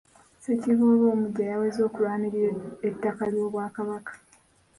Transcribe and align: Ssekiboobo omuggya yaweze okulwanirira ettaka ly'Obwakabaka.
Ssekiboobo 0.35 1.05
omuggya 1.13 1.45
yaweze 1.51 1.79
okulwanirira 1.87 2.53
ettaka 2.89 3.23
ly'Obwakabaka. 3.31 4.13